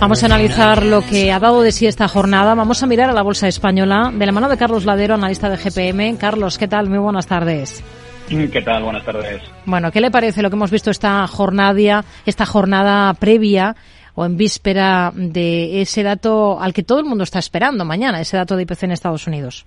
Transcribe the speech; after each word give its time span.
Vamos 0.00 0.22
a 0.22 0.26
analizar 0.26 0.84
lo 0.84 1.00
que 1.02 1.30
ha 1.30 1.38
dado 1.38 1.62
de 1.62 1.70
sí 1.70 1.86
esta 1.86 2.08
jornada. 2.08 2.54
Vamos 2.54 2.82
a 2.82 2.86
mirar 2.86 3.08
a 3.08 3.12
la 3.12 3.22
bolsa 3.22 3.46
española 3.46 4.10
de 4.12 4.26
la 4.26 4.32
mano 4.32 4.48
de 4.48 4.56
Carlos 4.56 4.84
Ladero, 4.84 5.14
analista 5.14 5.48
de 5.48 5.56
GPM. 5.56 6.16
Carlos, 6.16 6.58
¿qué 6.58 6.66
tal? 6.66 6.88
Muy 6.88 6.98
buenas 6.98 7.26
tardes. 7.26 7.82
Mm, 8.28 8.46
¿Qué 8.46 8.62
tal? 8.62 8.82
Buenas 8.82 9.04
tardes. 9.04 9.42
Bueno, 9.64 9.92
¿qué 9.92 10.00
le 10.00 10.10
parece 10.10 10.42
lo 10.42 10.50
que 10.50 10.56
hemos 10.56 10.70
visto 10.70 10.90
esta 10.90 11.26
jornada, 11.28 12.04
esta 12.26 12.46
jornada 12.46 13.14
previa 13.14 13.76
o 14.14 14.26
en 14.26 14.36
víspera 14.36 15.12
de 15.14 15.80
ese 15.82 16.02
dato 16.02 16.60
al 16.60 16.72
que 16.72 16.82
todo 16.82 16.98
el 16.98 17.06
mundo 17.06 17.24
está 17.24 17.38
esperando 17.38 17.84
mañana, 17.84 18.20
ese 18.20 18.36
dato 18.36 18.56
de 18.56 18.62
IPC 18.64 18.82
en 18.82 18.92
Estados 18.92 19.26
Unidos? 19.26 19.66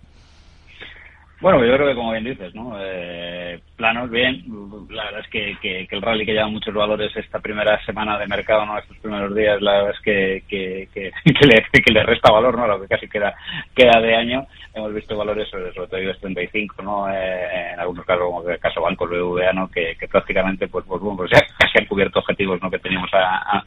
Bueno, 1.45 1.63
yo 1.63 1.75
creo 1.75 1.87
que 1.89 1.93
como 1.93 2.11
bien 2.11 2.23
dices, 2.23 2.55
¿no? 2.55 2.75
Eh, 2.79 3.59
planos 3.77 4.09
bien. 4.09 4.43
La 4.89 5.03
verdad 5.03 5.21
es 5.21 5.29
que, 5.29 5.87
el 5.91 6.01
rally 6.01 6.25
que 6.25 6.33
lleva 6.33 6.47
muchos 6.47 6.73
valores 6.73 7.15
esta 7.15 7.37
primera 7.37 7.79
semana 7.85 8.17
de 8.17 8.25
mercado, 8.25 8.65
¿no? 8.65 8.79
Estos 8.79 8.97
primeros 8.97 9.35
días, 9.35 9.61
la 9.61 9.73
verdad 9.73 9.91
es 9.91 9.99
que, 9.99 10.43
que, 10.49 11.11
le, 11.45 11.81
que 11.83 11.93
le 11.93 12.01
resta 12.01 12.31
valor, 12.31 12.57
¿no? 12.57 12.65
Lo 12.65 12.81
que 12.81 12.87
casi 12.87 13.07
queda 13.07 13.35
queda 13.75 14.01
de 14.01 14.15
año. 14.15 14.47
Hemos 14.73 14.91
visto 14.95 15.15
valores 15.15 15.47
sobre, 15.47 15.71
sobre 15.71 15.87
todo 15.87 16.01
IBEX 16.01 16.19
35, 16.19 16.81
¿no? 16.81 17.13
Eh, 17.13 17.73
en 17.73 17.79
algunos 17.79 18.07
casos, 18.07 18.23
como 18.23 18.49
el 18.49 18.57
caso 18.57 18.81
Banco 18.81 19.05
BBVA, 19.05 19.53
¿no? 19.53 19.69
Que, 19.69 19.95
prácticamente, 20.09 20.67
pues, 20.67 20.83
pues, 20.87 20.99
bueno, 20.99 21.17
pues 21.17 21.29
ya 21.29 21.41
casi 21.59 21.77
han 21.77 21.85
cubierto 21.85 22.21
objetivos, 22.21 22.59
¿no? 22.59 22.71
Que 22.71 22.79
teníamos 22.79 23.11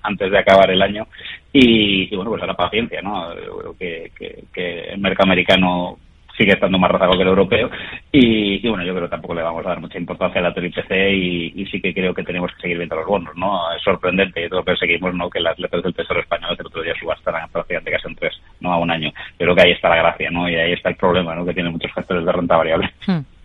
antes 0.02 0.32
de 0.32 0.38
acabar 0.38 0.68
el 0.72 0.82
año. 0.82 1.06
Y, 1.52 2.12
y 2.12 2.16
bueno, 2.16 2.32
pues 2.32 2.42
ahora 2.42 2.54
paciencia, 2.54 3.00
¿no? 3.02 3.32
Yo 3.36 3.56
creo 3.58 3.76
que, 3.78 4.10
que 4.52 4.80
el 4.80 4.98
mercado 4.98 5.28
americano 5.28 5.96
sigue 6.38 6.52
estando 6.52 6.78
más 6.78 6.90
rezago 6.90 7.12
que 7.12 7.22
el 7.22 7.28
europeo. 7.28 7.68
Y, 8.12 8.66
bueno, 8.68 8.84
yo 8.84 8.94
creo 8.94 9.06
que 9.06 9.10
tampoco 9.10 9.34
le 9.34 9.42
vamos 9.42 9.66
a 9.66 9.70
dar 9.70 9.80
mucha 9.80 9.98
importancia 9.98 10.40
al 10.40 10.64
IPC 10.64 10.90
y, 11.12 11.52
y 11.62 11.66
sí 11.66 11.80
que 11.80 11.92
creo 11.92 12.14
que 12.14 12.22
tenemos 12.22 12.52
que 12.54 12.62
seguir 12.62 12.78
viendo 12.78 12.96
los 12.96 13.06
bonos, 13.06 13.36
¿no? 13.36 13.72
Es 13.74 13.82
sorprendente 13.82 14.44
y 14.44 14.48
todo 14.48 14.60
lo 14.60 14.64
que 14.64 14.76
seguimos, 14.76 15.14
¿no? 15.14 15.28
Que 15.28 15.40
las 15.40 15.58
letras 15.58 15.82
del 15.82 15.94
Tesoro 15.94 16.20
Español 16.20 16.56
el 16.58 16.66
otro 16.66 16.82
día 16.82 16.94
subastaran 16.98 17.48
prácticamente 17.50 17.90
casi 17.90 18.08
en 18.08 18.14
tres, 18.14 18.40
no 18.60 18.72
a 18.72 18.78
un 18.78 18.90
año. 18.90 19.12
Pero 19.36 19.54
que 19.54 19.62
ahí 19.62 19.72
está 19.72 19.88
la 19.88 19.96
gracia, 19.96 20.30
¿no? 20.30 20.48
Y 20.48 20.54
ahí 20.54 20.72
está 20.72 20.88
el 20.88 20.96
problema, 20.96 21.34
¿no? 21.34 21.44
Que 21.44 21.54
tienen 21.54 21.72
muchos 21.72 21.92
gestores 21.92 22.24
de 22.24 22.32
renta 22.32 22.56
variable. 22.56 22.90
Hmm. 23.06 23.37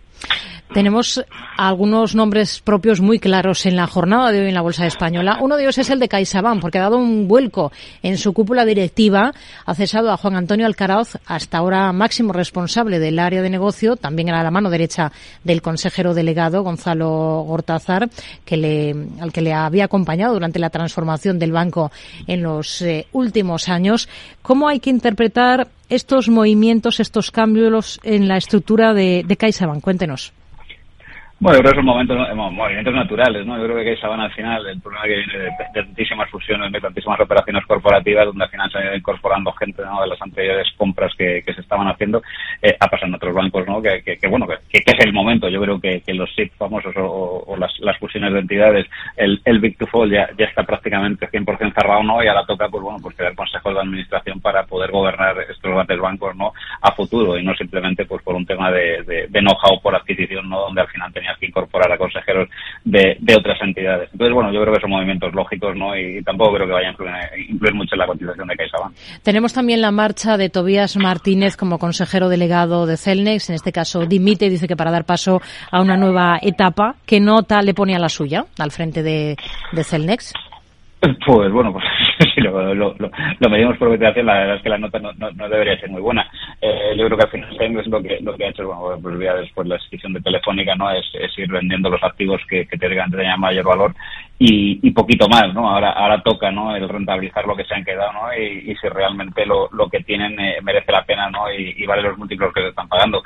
Tenemos 0.74 1.24
algunos 1.56 2.16
nombres 2.16 2.60
propios 2.60 3.00
muy 3.00 3.20
claros 3.20 3.64
en 3.64 3.76
la 3.76 3.86
jornada 3.86 4.32
de 4.32 4.40
hoy 4.40 4.48
en 4.48 4.54
la 4.54 4.60
Bolsa 4.60 4.88
Española. 4.88 5.38
Uno 5.40 5.54
de 5.54 5.62
ellos 5.62 5.78
es 5.78 5.88
el 5.88 6.00
de 6.00 6.08
CaixaBank, 6.08 6.60
porque 6.60 6.78
ha 6.78 6.82
dado 6.82 6.96
un 6.96 7.28
vuelco 7.28 7.70
en 8.02 8.18
su 8.18 8.32
cúpula 8.32 8.64
directiva. 8.64 9.32
Ha 9.66 9.74
cesado 9.76 10.10
a 10.10 10.16
Juan 10.16 10.34
Antonio 10.34 10.66
Alcaraz, 10.66 11.16
hasta 11.26 11.58
ahora 11.58 11.92
máximo 11.92 12.32
responsable 12.32 12.98
del 12.98 13.20
área 13.20 13.40
de 13.40 13.50
negocio. 13.50 13.94
También 13.94 14.30
era 14.30 14.42
la 14.42 14.50
mano 14.50 14.68
derecha 14.68 15.12
del 15.44 15.62
consejero 15.62 16.12
delegado, 16.12 16.64
Gonzalo 16.64 17.44
Gortázar, 17.46 18.10
que 18.44 18.56
le, 18.56 18.96
al 19.20 19.32
que 19.32 19.42
le 19.42 19.52
había 19.52 19.84
acompañado 19.84 20.34
durante 20.34 20.58
la 20.58 20.70
transformación 20.70 21.38
del 21.38 21.52
banco 21.52 21.92
en 22.26 22.42
los 22.42 22.82
eh, 22.82 23.06
últimos 23.12 23.68
años. 23.68 24.08
¿Cómo 24.42 24.66
hay 24.66 24.80
que 24.80 24.90
interpretar 24.90 25.68
estos 25.88 26.28
movimientos, 26.28 26.98
estos 26.98 27.30
cambios 27.30 28.00
en 28.02 28.26
la 28.26 28.38
estructura 28.38 28.92
de, 28.92 29.22
de 29.24 29.36
CaixaBank? 29.36 29.80
Cuéntenos. 29.80 30.32
Bueno, 31.44 31.58
yo 31.58 31.62
creo 31.62 31.72
que 31.72 31.76
son 31.76 31.84
momentos, 31.84 32.34
movimientos 32.34 32.94
naturales, 32.94 33.44
¿no? 33.44 33.58
Yo 33.58 33.64
creo 33.64 33.84
que 33.84 34.06
van 34.06 34.20
al 34.20 34.32
final, 34.32 34.66
el 34.66 34.80
problema 34.80 35.04
que 35.04 35.16
viene 35.16 35.38
de, 35.40 35.50
tantísimas 35.74 36.30
fusiones, 36.30 36.72
de 36.72 36.80
tantísimas 36.80 37.20
operaciones 37.20 37.66
corporativas, 37.66 38.24
donde 38.24 38.44
al 38.44 38.50
final 38.50 38.70
se 38.72 38.78
han 38.78 38.84
ido 38.84 38.96
incorporando 38.96 39.52
gente 39.52 39.82
de 39.82 40.06
las 40.06 40.22
anteriores 40.22 40.72
compras 40.78 41.12
que, 41.18 41.42
se 41.44 41.60
estaban 41.60 41.86
haciendo, 41.88 42.22
eh, 42.62 42.74
ha 42.80 42.88
pasado 42.88 43.08
en 43.08 43.16
otros 43.16 43.34
bancos, 43.34 43.66
¿no? 43.66 43.82
Que, 43.82 44.02
que, 44.02 44.26
bueno, 44.26 44.46
que, 44.46 44.78
es 44.78 45.04
el 45.04 45.12
momento. 45.12 45.50
Yo 45.50 45.60
creo 45.60 45.78
que, 45.78 46.02
los 46.14 46.34
SIP 46.34 46.54
famosos 46.56 46.94
o, 46.96 47.54
las, 47.58 47.78
las, 47.80 47.98
fusiones 47.98 48.32
de 48.32 48.38
entidades, 48.38 48.86
el, 49.18 49.38
el 49.44 49.58
Big 49.60 49.76
to 49.76 49.86
Fall 49.86 50.10
ya, 50.10 50.26
ya 50.38 50.46
está 50.46 50.62
prácticamente 50.62 51.28
100% 51.28 51.74
cerrado, 51.74 52.02
¿no? 52.02 52.24
Y 52.24 52.26
ahora 52.26 52.46
toca, 52.46 52.70
pues 52.70 52.82
bueno, 52.82 53.00
pues 53.02 53.16
crear 53.16 53.34
consejos 53.34 53.74
de 53.74 53.80
administración 53.80 54.40
para 54.40 54.64
poder 54.64 54.90
gobernar 54.90 55.36
estos 55.40 55.70
grandes 55.70 56.00
bancos, 56.00 56.34
¿no? 56.36 56.54
A 56.80 56.90
futuro 56.92 57.36
y 57.36 57.44
no 57.44 57.54
simplemente 57.54 58.06
pues 58.06 58.22
por 58.22 58.34
un 58.34 58.46
tema 58.46 58.70
de, 58.70 59.02
de, 59.02 59.26
de 59.28 59.40
know-how 59.40 59.78
por 59.82 59.94
adquisición, 59.94 60.48
¿no? 60.48 60.60
Donde 60.60 60.80
al 60.80 60.88
final 60.88 61.12
tenía 61.12 61.33
que 61.38 61.46
incorporar 61.46 61.90
a 61.92 61.98
consejeros 61.98 62.48
de, 62.84 63.16
otras 63.36 63.60
entidades. 63.62 64.08
Entonces, 64.12 64.34
bueno, 64.34 64.52
yo 64.52 64.60
creo 64.62 64.74
que 64.74 64.80
son 64.80 64.90
movimientos 64.90 65.32
lógicos, 65.34 65.76
¿no? 65.76 65.96
Y, 65.96 66.22
tampoco 66.22 66.54
creo 66.54 66.66
que 66.66 66.72
vayan 66.72 66.94
a 66.94 67.38
influir, 67.38 67.74
mucho 67.74 67.94
en 67.94 67.98
la 67.98 68.06
continuación 68.06 68.48
de 68.48 68.56
CaixaBank. 68.56 68.94
Tenemos 69.22 69.52
también 69.52 69.80
la 69.80 69.90
marcha 69.90 70.36
de 70.36 70.48
Tobías 70.48 70.96
Martínez 70.96 71.56
como 71.56 71.78
consejero 71.78 72.28
delegado 72.28 72.86
de 72.86 72.96
Celnex. 72.96 73.50
En 73.50 73.56
este 73.56 73.72
caso, 73.72 74.06
dimite, 74.06 74.48
dice 74.48 74.68
que 74.68 74.76
para 74.76 74.90
dar 74.90 75.04
paso 75.04 75.40
a 75.70 75.80
una 75.80 75.96
nueva 75.96 76.38
etapa. 76.42 76.94
¿Qué 77.06 77.20
nota 77.20 77.62
le 77.62 77.74
pone 77.74 77.94
a 77.94 77.98
la 77.98 78.08
suya 78.08 78.44
al 78.58 78.70
frente 78.70 79.02
de, 79.02 79.36
de 79.72 79.84
Celnex? 79.84 80.32
Pues 81.26 81.52
bueno, 81.52 81.72
pues 81.72 81.84
si 82.34 82.40
lo, 82.40 82.74
lo, 82.74 82.94
lo, 82.98 83.50
medimos 83.50 83.76
por 83.76 83.90
ventilación, 83.90 84.26
la 84.26 84.34
verdad 84.34 84.56
es 84.56 84.62
que 84.62 84.68
la 84.68 84.78
nota 84.78 84.98
no, 84.98 85.12
no, 85.12 85.48
debería 85.48 85.78
ser 85.78 85.90
muy 85.90 86.00
buena. 86.00 86.26
Eh, 86.60 86.94
yo 86.96 87.06
creo 87.06 87.18
que 87.18 87.24
al 87.24 87.30
final 87.30 87.78
es 87.80 87.86
lo 87.86 88.02
que, 88.02 88.18
lo 88.20 88.36
que 88.36 88.44
ha 88.44 88.48
hecho, 88.48 88.66
bueno, 88.66 89.00
pues 89.02 89.18
ya 89.20 89.34
después 89.34 89.68
la 89.68 89.76
decisión 89.76 90.12
de 90.12 90.20
Telefónica, 90.20 90.74
¿no? 90.74 90.90
Es, 90.90 91.04
ir 91.36 91.50
vendiendo 91.50 91.90
los 91.90 92.02
activos 92.02 92.40
que, 92.48 92.66
que 92.66 92.78
tener 92.78 93.38
mayor 93.38 93.64
valor 93.64 93.94
y, 94.38 94.80
y, 94.86 94.90
poquito 94.92 95.28
más, 95.28 95.52
¿no? 95.54 95.68
Ahora, 95.68 95.90
ahora 95.90 96.22
toca, 96.22 96.50
¿no? 96.50 96.74
El 96.74 96.88
rentabilizar 96.88 97.46
lo 97.46 97.54
que 97.56 97.64
se 97.64 97.74
han 97.74 97.84
quedado, 97.84 98.12
¿no? 98.12 98.34
Y, 98.34 98.74
si 98.76 98.88
realmente 98.88 99.46
lo, 99.46 99.68
lo 99.72 99.88
que 99.88 100.00
tienen 100.00 100.38
eh, 100.40 100.58
merece 100.62 100.90
la 100.90 101.04
pena, 101.04 101.30
¿no? 101.30 101.52
Y, 101.52 101.84
vale 101.86 102.02
los 102.02 102.18
múltiplos 102.18 102.52
que 102.52 102.62
se 102.62 102.68
están 102.68 102.88
pagando. 102.88 103.22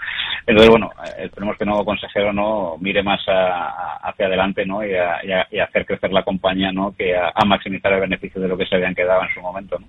Entonces, 0.47 0.71
bueno, 0.71 0.91
eh, 1.07 1.25
esperemos 1.25 1.57
que 1.57 1.65
el 1.65 1.71
nuevo 1.71 1.85
consejero, 1.85 2.33
¿no? 2.33 2.77
Mire 2.81 3.03
más 3.03 3.21
hacia 3.27 4.27
adelante, 4.27 4.67
¿no? 4.67 4.85
Y 4.85 4.95
a, 4.95 5.47
y, 5.51 5.59
hacer 5.59 5.87
crecer 5.87 6.13
la 6.13 6.23
compañía, 6.23 6.73
¿no? 6.73 6.95
Que 6.97 7.17
a, 7.17 7.33
a 7.35 7.45
maximizar 7.45 7.93
el 7.93 8.01
beneficio 8.01 8.41
de 8.41 8.49
lo 8.49 8.57
que 8.57 8.67
se 8.67 8.75
habían 8.75 8.95
quedado 8.95 9.23
en 9.23 9.35
su 9.35 9.41
momento. 9.41 9.79
¿no? 9.79 9.87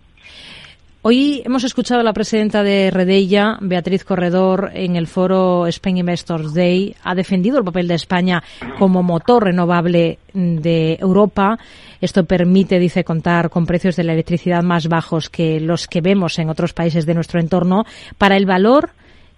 Hoy 1.02 1.42
hemos 1.46 1.64
escuchado 1.64 2.02
a 2.02 2.04
la 2.04 2.12
presidenta 2.12 2.62
de 2.62 2.92
Redella, 2.92 3.58
Beatriz 3.62 4.04
Corredor, 4.04 4.72
en 4.74 4.98
el 4.98 5.08
foro 5.08 5.66
Spain 5.68 5.96
Investors 5.96 6.54
Day. 6.54 6.94
Ha 7.04 7.16
defendido 7.16 7.58
el 7.58 7.64
papel 7.64 7.88
de 7.88 7.94
España 7.94 8.44
como 8.78 9.02
motor 9.02 9.46
renovable 9.46 10.20
de 10.34 10.98
Europa. 11.00 11.58
Esto 12.02 12.26
permite, 12.26 12.80
dice, 12.80 13.06
contar 13.06 13.50
con 13.50 13.66
precios 13.66 13.96
de 13.96 14.04
la 14.04 14.12
electricidad 14.12 14.62
más 14.62 14.90
bajos 14.90 15.30
que 15.30 15.62
los 15.62 15.88
que 15.88 16.02
vemos 16.02 16.38
en 16.38 16.50
otros 16.50 16.74
países 16.74 17.06
de 17.06 17.14
nuestro 17.14 17.40
entorno. 17.40 17.86
Para 18.18 18.36
el 18.36 18.46
valor, 18.46 18.90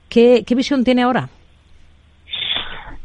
¿qué, 0.10 0.44
qué 0.44 0.56
visión 0.56 0.84
tiene 0.84 1.04
ahora? 1.04 1.30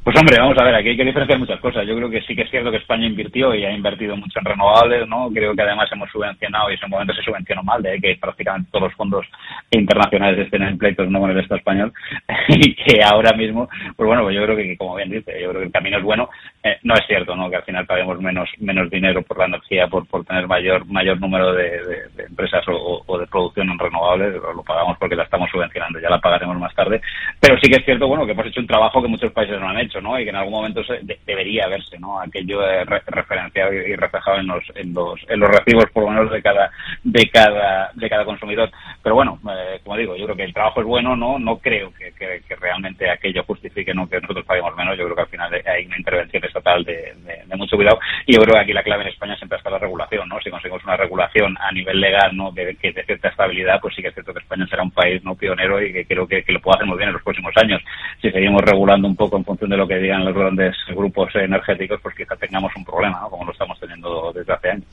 Pues 0.06 0.16
hombre, 0.20 0.38
vamos 0.38 0.56
a 0.56 0.62
ver, 0.62 0.76
aquí 0.76 0.90
hay 0.90 0.96
que 0.96 1.04
diferenciar 1.04 1.36
muchas 1.36 1.58
cosas. 1.58 1.84
Yo 1.84 1.96
creo 1.96 2.08
que 2.08 2.22
sí 2.22 2.36
que 2.36 2.42
es 2.42 2.50
cierto 2.52 2.70
que 2.70 2.76
España 2.76 3.08
invirtió 3.08 3.52
y 3.52 3.64
ha 3.64 3.72
invertido 3.72 4.16
mucho 4.16 4.38
en 4.38 4.44
renovables, 4.44 5.08
¿no? 5.08 5.28
Creo 5.34 5.52
que 5.52 5.62
además 5.62 5.90
hemos 5.90 6.08
subvencionado 6.12 6.70
y 6.70 6.74
en 6.74 6.78
ese 6.78 6.86
momento 6.86 7.12
se 7.12 7.22
subvencionó 7.22 7.64
mal, 7.64 7.82
de 7.82 7.98
que 8.00 8.16
prácticamente 8.20 8.68
todos 8.70 8.84
los 8.84 8.94
fondos 8.94 9.26
internacionales 9.72 10.38
estén 10.38 10.62
en 10.62 10.78
pleitos 10.78 11.10
no 11.10 11.18
con 11.18 11.32
el 11.32 11.40
Estado 11.40 11.58
español 11.58 11.92
y 12.50 12.72
que 12.76 13.02
ahora 13.02 13.32
mismo, 13.32 13.68
pues 13.96 14.06
bueno, 14.06 14.22
pues 14.22 14.36
yo 14.36 14.44
creo 14.44 14.56
que 14.56 14.76
como 14.76 14.94
bien 14.94 15.10
dice, 15.10 15.42
yo 15.42 15.48
creo 15.48 15.62
que 15.62 15.66
el 15.66 15.72
camino 15.72 15.98
es 15.98 16.04
bueno. 16.04 16.30
Eh, 16.62 16.78
no 16.84 16.94
es 16.94 17.04
cierto, 17.08 17.34
¿no? 17.34 17.50
Que 17.50 17.56
al 17.56 17.64
final 17.64 17.84
paguemos 17.84 18.20
menos 18.20 18.48
menos 18.60 18.88
dinero 18.88 19.22
por 19.22 19.38
la 19.38 19.46
energía, 19.46 19.88
por, 19.88 20.06
por 20.06 20.24
tener 20.24 20.46
mayor 20.46 20.86
mayor 20.86 21.20
número 21.20 21.52
de, 21.52 21.80
empresas 22.28 22.64
o, 22.68 23.18
de 23.18 23.26
producción 23.26 23.70
en 23.70 23.78
renovables, 23.80 24.34
lo, 24.34 24.62
pagamos 24.62 24.96
porque 24.98 25.16
la 25.16 25.24
estamos 25.24 25.50
subvencionando, 25.50 25.98
ya 25.98 26.10
la 26.10 26.20
pagaremos 26.20 26.56
más 26.60 26.72
tarde. 26.76 27.00
Pero 27.40 27.58
sí 27.58 27.68
que 27.68 27.78
es 27.78 27.84
cierto, 27.84 28.06
bueno, 28.06 28.24
que 28.24 28.30
hemos 28.30 28.46
hecho 28.46 28.60
un 28.60 28.68
trabajo 28.68 29.02
que 29.02 29.08
muchos 29.08 29.32
países 29.32 29.58
no 29.58 29.68
han 29.68 29.80
hecho 29.80 29.95
y 29.98 30.24
que 30.24 30.30
en 30.30 30.36
algún 30.36 30.52
momento 30.52 30.84
se, 30.84 31.00
debería 31.26 31.68
verse. 31.68 31.96
Aquello 32.22 32.60
referenciado 33.06 33.72
y, 33.72 33.96
reflejado 33.96 34.38
en 34.38 34.46
los, 34.46 34.64
en 34.74 34.92
los, 34.92 35.20
en 35.28 35.40
los 35.40 35.50
recibos, 35.50 35.86
por 35.92 36.04
lo 36.04 36.10
menos, 36.10 36.30
de 36.30 36.42
cada, 36.42 36.70
de 37.02 37.28
cada, 37.30 37.90
de 37.94 38.08
cada 38.08 38.24
consumidor. 38.24 38.70
Pero 39.02 39.14
bueno, 39.14 39.38
eh, 39.50 39.80
como 39.82 39.96
digo, 39.96 40.16
yo 40.16 40.24
creo 40.24 40.36
que 40.36 40.44
el 40.44 40.52
trabajo 40.52 40.80
es 40.80 40.86
bueno, 40.86 41.16
¿no? 41.16 41.38
No 41.38 41.58
creo 41.58 41.92
que, 41.94 42.12
realmente 42.60 43.10
aquello 43.10 43.44
justifique. 43.44 43.86
Que 43.86 43.94
nosotros 44.20 44.44
paguemos 44.44 44.76
menos. 44.76 44.96
Yo 44.98 45.04
creo 45.04 45.16
que 45.16 45.22
al 45.22 45.28
final 45.28 45.62
hay 45.66 45.86
una 45.86 45.98
intervención 45.98 46.44
estatal 46.44 46.84
de, 46.84 47.14
de, 47.46 47.56
mucho 47.56 47.76
cuidado. 47.76 47.98
Y 48.26 48.34
yo 48.34 48.40
creo 48.42 48.54
que 48.54 48.60
aquí 48.60 48.72
la 48.72 48.82
clave 48.82 49.02
en 49.02 49.08
España 49.08 49.36
siempre 49.36 49.58
está 49.58 49.70
la 49.70 49.78
regulación, 49.78 50.28
¿no? 50.28 50.40
Si 50.40 50.50
conseguimos 50.50 50.84
una 50.84 50.96
regulación 50.96 51.56
a 51.58 51.72
nivel 51.72 52.00
legal, 52.00 52.36
¿no? 52.36 52.52
Que, 52.52 52.76
que 52.76 52.92
de 52.92 53.04
cierta 53.04 53.28
estabilidad, 53.28 53.80
pues 53.80 53.94
sí 53.94 54.02
que 54.02 54.08
es 54.08 54.14
cierto 54.14 54.32
que 54.32 54.40
España 54.40 54.66
será 54.68 54.82
un 54.82 54.90
país, 54.90 55.22
¿no? 55.24 55.34
Pionero 55.34 55.82
y 55.82 55.92
que 55.92 56.04
creo 56.04 56.26
que, 56.26 56.42
que 56.42 56.52
lo 56.52 56.60
pueda 56.60 56.76
hacer 56.76 56.86
muy 56.86 56.98
bien 56.98 57.08
en 57.08 57.14
los 57.14 57.22
próximos 57.22 57.52
años. 57.56 57.82
Si 58.20 58.30
seguimos 58.30 58.60
regulando 58.62 59.08
un 59.08 59.16
poco 59.16 59.36
en 59.36 59.44
función 59.44 59.70
de 59.70 59.76
lo 59.76 59.85
que 59.86 59.96
digan 59.96 60.24
los 60.24 60.34
grandes 60.34 60.74
grupos 60.88 61.34
energéticos, 61.34 62.00
pues 62.02 62.14
quizá 62.14 62.36
tengamos 62.36 62.72
un 62.76 62.84
problema, 62.84 63.20
como 63.30 63.44
lo 63.44 63.52
estamos 63.52 63.78
teniendo 63.78 64.32
desde 64.32 64.52
hace 64.52 64.70
años. 64.70 64.84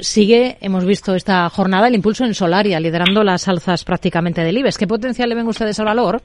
Sigue, 0.00 0.56
hemos 0.60 0.84
visto 0.84 1.14
esta 1.14 1.48
jornada, 1.48 1.88
el 1.88 1.94
impulso 1.94 2.24
en 2.24 2.34
Solaria, 2.34 2.80
liderando 2.80 3.22
las 3.22 3.48
alzas 3.48 3.84
prácticamente 3.84 4.42
del 4.42 4.58
IBEX. 4.58 4.78
¿Qué 4.78 4.86
potencial 4.86 5.28
le 5.28 5.34
ven 5.34 5.46
ustedes 5.46 5.78
al 5.80 5.86
valor? 5.86 6.22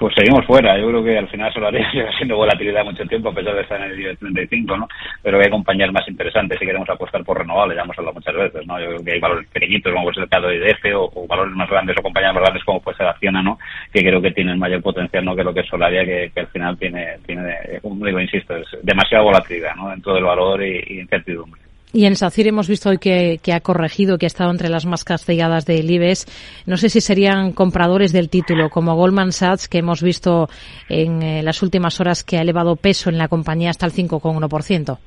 Pues 0.00 0.14
seguimos 0.14 0.46
fuera. 0.46 0.78
Yo 0.78 0.88
creo 0.88 1.04
que 1.04 1.18
al 1.18 1.28
final 1.28 1.52
Solaria 1.52 1.86
lleva 1.92 2.10
siendo 2.16 2.36
volatilidad 2.36 2.84
mucho 2.86 3.04
tiempo, 3.04 3.28
a 3.28 3.34
pesar 3.34 3.54
de 3.54 3.60
estar 3.60 3.78
en 3.82 3.90
el 3.90 4.16
35, 4.16 4.74
¿no? 4.78 4.88
Pero 5.22 5.38
hay 5.38 5.50
compañías 5.50 5.92
más 5.92 6.08
interesantes 6.08 6.58
si 6.58 6.64
queremos 6.64 6.88
apostar 6.88 7.22
por 7.22 7.36
renovables, 7.36 7.76
ya 7.76 7.82
hemos 7.82 7.98
hablado 7.98 8.14
muchas 8.14 8.34
veces, 8.34 8.66
¿no? 8.66 8.80
Yo 8.80 8.86
creo 8.86 9.04
que 9.04 9.12
hay 9.12 9.20
valores 9.20 9.46
pequeñitos, 9.48 9.92
como 9.92 10.04
puede 10.04 10.14
ser 10.14 10.24
el 10.24 10.30
caso 10.30 10.50
IDF, 10.50 10.96
o, 10.96 11.26
valores 11.26 11.54
más 11.54 11.68
grandes, 11.68 11.98
o 11.98 12.02
compañías 12.02 12.32
más 12.32 12.42
grandes, 12.44 12.64
como 12.64 12.80
puede 12.80 12.96
ser 12.96 13.08
Acciona, 13.08 13.42
¿no? 13.42 13.58
Que 13.92 14.00
creo 14.00 14.22
que 14.22 14.30
tienen 14.30 14.58
mayor 14.58 14.82
potencial, 14.82 15.22
¿no? 15.22 15.36
Que 15.36 15.44
lo 15.44 15.52
que 15.52 15.60
es 15.60 15.66
Solaria, 15.66 16.02
que, 16.06 16.40
al 16.40 16.46
final 16.46 16.78
tiene, 16.78 17.18
tiene, 17.26 17.54
como 17.82 18.06
digo, 18.06 18.20
insisto, 18.20 18.56
es 18.56 18.68
demasiada 18.82 19.22
volatilidad, 19.22 19.74
¿no? 19.76 19.90
Dentro 19.90 20.14
del 20.14 20.24
valor 20.24 20.64
y 20.64 20.98
incertidumbre. 20.98 21.59
Y 21.92 22.04
en 22.04 22.14
SACIR 22.14 22.48
hemos 22.48 22.68
visto 22.68 22.88
hoy 22.88 22.98
que, 22.98 23.40
ha 23.52 23.60
corregido, 23.60 24.16
que 24.16 24.26
ha 24.26 24.28
estado 24.28 24.50
entre 24.50 24.68
las 24.68 24.86
más 24.86 25.02
castigadas 25.02 25.66
del 25.66 25.90
IBEX. 25.90 26.26
No 26.66 26.76
sé 26.76 26.88
si 26.88 27.00
serían 27.00 27.52
compradores 27.52 28.12
del 28.12 28.28
título, 28.28 28.70
como 28.70 28.94
Goldman 28.94 29.32
Sachs, 29.32 29.66
que 29.66 29.78
hemos 29.78 30.00
visto 30.00 30.48
en 30.88 31.22
eh, 31.22 31.42
las 31.42 31.62
últimas 31.62 31.98
horas 32.00 32.22
que 32.22 32.38
ha 32.38 32.42
elevado 32.42 32.76
peso 32.76 33.10
en 33.10 33.18
la 33.18 33.26
compañía 33.26 33.70
hasta 33.70 33.86
el 33.86 33.92
5,1%. 33.92 34.98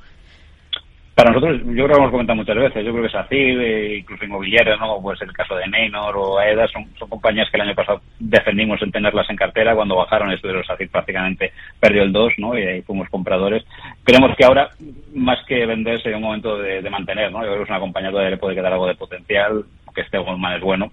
Para 1.16 1.32
nosotros, 1.32 1.62
yo 1.64 1.86
creo 1.86 1.88
que 1.90 1.94
hemos 1.94 2.12
comentado 2.12 2.38
muchas 2.38 2.56
veces, 2.56 2.84
yo 2.84 2.92
creo 2.92 3.04
que 3.04 3.10
SACIR, 3.10 3.62
eh, 3.62 3.98
incluso 4.00 4.26
inmobiliarias, 4.26 4.80
¿no? 4.80 5.00
Pues 5.00 5.22
el 5.22 5.32
caso 5.32 5.56
de 5.56 5.68
Neynor 5.68 6.18
o 6.18 6.40
AEDA, 6.40 6.68
son, 6.70 6.88
son 6.98 7.08
compañías 7.08 7.48
que 7.52 7.58
el 7.58 7.68
año 7.68 7.76
pasado 7.76 8.02
defendimos 8.20 8.82
en 8.82 8.92
tenerlas 8.92 9.30
en 9.30 9.36
cartera, 9.36 9.76
cuando 9.76 9.96
bajaron 9.96 10.32
esto 10.32 10.48
de 10.48 10.56
los 10.56 10.66
SACIR 10.66 10.90
prácticamente 10.90 11.54
perdió 11.80 12.02
el 12.02 12.12
2, 12.12 12.34
¿no? 12.40 12.58
Y 12.58 12.64
ahí 12.64 12.82
fuimos 12.82 13.10
compradores. 13.10 13.64
Creemos 14.04 14.36
que 14.36 14.44
ahora, 14.44 14.70
más 15.14 15.38
que 15.46 15.64
vender, 15.68 16.02
sería 16.02 16.18
un 16.18 16.24
momento 16.24 16.58
de, 16.58 16.82
mantener, 16.90 17.32
¿no? 17.32 17.42
Yo 17.42 17.46
creo 17.46 17.58
que 17.58 17.64
es 17.64 17.70
una 17.70 17.80
compañía 17.80 18.12
que 18.12 18.30
le 18.32 18.38
puede 18.38 18.56
quedar 18.56 18.74
algo 18.74 18.88
de 18.88 18.96
potencial, 18.96 19.66
que 19.94 20.02
este 20.02 20.18
Goldman 20.18 20.56
es 20.56 20.62
bueno, 20.62 20.92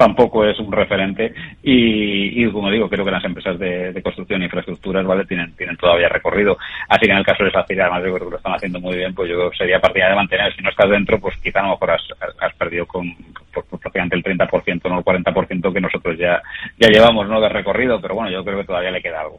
tampoco 0.00 0.46
es 0.46 0.58
un 0.58 0.72
referente. 0.72 1.34
Y, 1.62 2.50
como 2.52 2.70
digo 2.70 2.88
creo 2.88 3.04
que 3.04 3.10
las 3.10 3.22
empresas 3.22 3.58
de, 3.58 4.00
construcción 4.02 4.40
e 4.40 4.46
infraestructuras 4.46 5.04
vale 5.04 5.26
tienen 5.26 5.54
tienen 5.56 5.76
todavía 5.76 6.08
recorrido. 6.08 6.56
Así 6.88 7.04
que 7.04 7.12
en 7.12 7.18
el 7.18 7.24
caso 7.24 7.44
de 7.44 7.50
SACIR 7.50 7.82
además 7.82 8.00
creo 8.00 8.14
que 8.14 8.30
lo 8.30 8.36
están 8.38 8.54
haciendo 8.54 8.80
muy 8.80 8.96
bien 8.96 9.14
pues 9.14 9.28
yo 9.28 9.50
sería 9.52 9.78
partida 9.78 10.08
de 10.08 10.14
mantener. 10.14 10.56
Si 10.56 10.62
no 10.62 10.70
estás 10.70 10.88
dentro 10.88 11.20
pues 11.20 11.36
quizá 11.42 11.60
a 11.60 11.64
lo 11.64 11.68
mejor 11.72 11.90
has, 11.90 12.02
has 12.40 12.54
perdido 12.54 12.86
con 12.86 13.14
prácticamente 13.52 14.16
el 14.16 14.22
30% 14.22 14.88
no 14.88 14.98
el 14.98 15.04
40% 15.04 15.72
que 15.72 15.80
nosotros 15.80 16.16
ya 16.18 16.40
ya 16.78 16.88
llevamos 16.88 17.28
no 17.28 17.38
de 17.38 17.50
recorrido. 17.50 18.00
Pero 18.00 18.14
bueno 18.14 18.30
yo 18.30 18.42
creo 18.42 18.58
que 18.58 18.66
todavía 18.66 18.90
le 18.90 19.02
queda 19.02 19.20
algo. 19.20 19.38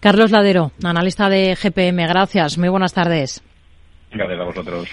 Carlos 0.00 0.30
Ladero 0.30 0.72
analista 0.82 1.28
de 1.28 1.54
GPM 1.54 2.06
gracias. 2.08 2.56
Muy 2.56 2.70
buenas 2.70 2.94
tardes. 2.94 3.44
Gracias 4.10 4.40
a 4.40 4.44
vosotros 4.44 4.88